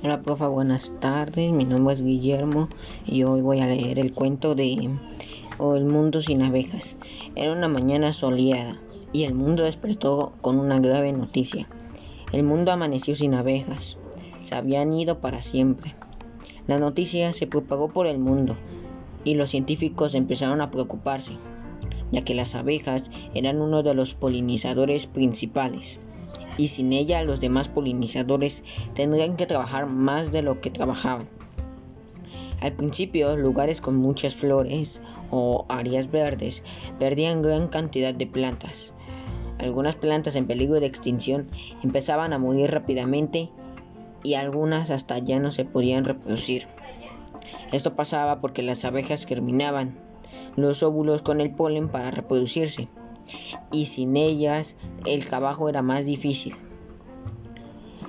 Hola, 0.00 0.22
profa, 0.22 0.46
buenas 0.46 0.92
tardes. 1.00 1.50
Mi 1.50 1.64
nombre 1.64 1.92
es 1.92 2.04
Guillermo 2.04 2.68
y 3.04 3.24
hoy 3.24 3.40
voy 3.40 3.58
a 3.58 3.66
leer 3.66 3.98
el 3.98 4.14
cuento 4.14 4.54
de 4.54 4.72
El 5.58 5.84
mundo 5.86 6.22
sin 6.22 6.40
abejas. 6.42 6.96
Era 7.34 7.50
una 7.50 7.66
mañana 7.66 8.12
soleada 8.12 8.80
y 9.12 9.24
el 9.24 9.34
mundo 9.34 9.64
despertó 9.64 10.34
con 10.40 10.60
una 10.60 10.78
grave 10.78 11.12
noticia. 11.12 11.68
El 12.30 12.44
mundo 12.44 12.70
amaneció 12.70 13.16
sin 13.16 13.34
abejas. 13.34 13.98
Se 14.38 14.54
habían 14.54 14.92
ido 14.92 15.20
para 15.20 15.42
siempre. 15.42 15.96
La 16.68 16.78
noticia 16.78 17.32
se 17.32 17.48
propagó 17.48 17.88
por 17.88 18.06
el 18.06 18.20
mundo 18.20 18.56
y 19.24 19.34
los 19.34 19.50
científicos 19.50 20.14
empezaron 20.14 20.60
a 20.60 20.70
preocuparse, 20.70 21.32
ya 22.12 22.22
que 22.22 22.36
las 22.36 22.54
abejas 22.54 23.10
eran 23.34 23.60
uno 23.60 23.82
de 23.82 23.94
los 23.94 24.14
polinizadores 24.14 25.08
principales 25.08 25.98
y 26.58 26.68
sin 26.68 26.92
ella 26.92 27.22
los 27.22 27.40
demás 27.40 27.70
polinizadores 27.70 28.62
tendrían 28.94 29.36
que 29.36 29.46
trabajar 29.46 29.86
más 29.86 30.30
de 30.32 30.42
lo 30.42 30.60
que 30.60 30.70
trabajaban. 30.70 31.26
Al 32.60 32.72
principio, 32.72 33.36
lugares 33.36 33.80
con 33.80 33.96
muchas 33.96 34.34
flores 34.34 35.00
o 35.30 35.64
áreas 35.68 36.10
verdes 36.10 36.64
perdían 36.98 37.40
gran 37.40 37.68
cantidad 37.68 38.12
de 38.12 38.26
plantas. 38.26 38.92
Algunas 39.58 39.96
plantas 39.96 40.34
en 40.34 40.46
peligro 40.46 40.80
de 40.80 40.86
extinción 40.86 41.46
empezaban 41.82 42.32
a 42.32 42.38
morir 42.38 42.70
rápidamente 42.70 43.48
y 44.24 44.34
algunas 44.34 44.90
hasta 44.90 45.18
ya 45.18 45.38
no 45.38 45.52
se 45.52 45.64
podían 45.64 46.04
reproducir. 46.04 46.66
Esto 47.70 47.94
pasaba 47.94 48.40
porque 48.40 48.62
las 48.62 48.84
abejas 48.84 49.24
germinaban 49.24 49.96
los 50.56 50.82
óvulos 50.82 51.22
con 51.22 51.40
el 51.40 51.52
polen 51.52 51.88
para 51.88 52.10
reproducirse 52.10 52.88
y 53.72 53.86
sin 53.86 54.16
ellas 54.16 54.76
el 55.04 55.26
trabajo 55.26 55.68
era 55.68 55.82
más 55.82 56.06
difícil. 56.06 56.54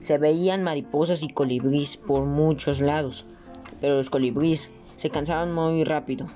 Se 0.00 0.18
veían 0.18 0.62
mariposas 0.62 1.22
y 1.22 1.28
colibríes 1.28 1.96
por 1.96 2.24
muchos 2.24 2.80
lados, 2.80 3.24
pero 3.80 3.96
los 3.96 4.10
colibríes 4.10 4.70
se 4.96 5.10
cansaban 5.10 5.52
muy 5.52 5.84
rápido, 5.84 6.28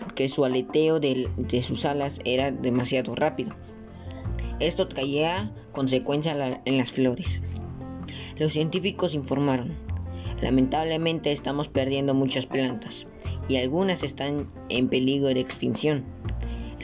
porque 0.00 0.28
su 0.28 0.44
aleteo 0.44 1.00
de, 1.00 1.28
sus 1.62 1.84
alas 1.84 2.20
era 2.24 2.50
demasiado 2.50 3.14
rápido. 3.14 3.54
Esto 4.60 4.88
traía 4.88 5.52
consecuencias 5.72 6.58
en 6.64 6.78
las 6.78 6.92
flores. 6.92 7.40
Los 8.38 8.52
científicos 8.52 9.14
informaron, 9.14 9.72
lamentablemente 10.42 11.32
estamos 11.32 11.68
perdiendo 11.68 12.14
muchas 12.14 12.46
plantas 12.46 13.06
y 13.48 13.56
algunas 13.56 14.02
están 14.02 14.50
en 14.68 14.88
peligro 14.88 15.28
de 15.28 15.40
extinción. 15.40 16.04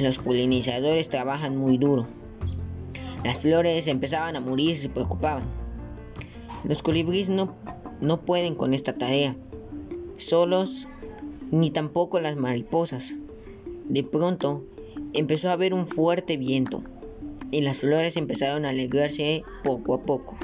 Los 0.02 0.18
polinizadores 0.18 1.08
trabajan 1.08 1.56
muy 1.56 1.78
duro. 1.78 2.08
Las 3.22 3.38
flores 3.38 3.86
empezaban 3.86 4.34
a 4.34 4.40
morir 4.40 4.70
y 4.70 4.76
se 4.76 4.88
preocupaban. 4.88 5.44
Los 6.64 6.82
colibríes 6.82 7.28
no, 7.28 7.54
no 8.00 8.20
pueden 8.22 8.56
con 8.56 8.74
esta 8.74 8.94
tarea, 8.94 9.36
solos, 10.16 10.88
ni 11.52 11.70
tampoco 11.70 12.18
las 12.18 12.34
mariposas. 12.34 13.14
De 13.88 14.02
pronto 14.02 14.64
empezó 15.12 15.50
a 15.50 15.52
haber 15.52 15.72
un 15.72 15.86
fuerte 15.86 16.36
viento 16.36 16.82
y 17.52 17.60
las 17.60 17.76
flores 17.76 18.16
empezaron 18.16 18.64
a 18.64 18.70
alegrarse 18.70 19.44
poco 19.62 19.94
a 19.94 20.02
poco. 20.02 20.36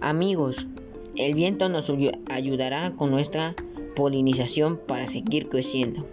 Amigos, 0.00 0.66
el 1.14 1.36
viento 1.36 1.68
nos 1.68 1.92
ayudará 2.28 2.92
con 2.96 3.12
nuestra 3.12 3.54
polinización 3.94 4.80
para 4.84 5.06
seguir 5.06 5.48
creciendo. 5.48 6.08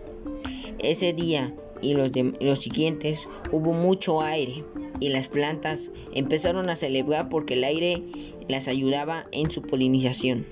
Ese 0.77 1.13
día 1.13 1.55
y 1.81 1.93
los, 1.93 2.11
los 2.39 2.59
siguientes 2.59 3.27
hubo 3.51 3.73
mucho 3.73 4.21
aire 4.21 4.63
y 4.99 5.09
las 5.09 5.27
plantas 5.27 5.91
empezaron 6.13 6.69
a 6.69 6.75
celebrar 6.75 7.29
porque 7.29 7.55
el 7.55 7.63
aire 7.63 8.03
las 8.47 8.67
ayudaba 8.67 9.27
en 9.31 9.51
su 9.51 9.61
polinización. 9.61 10.45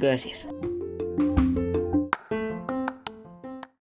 Gracias. 0.00 0.48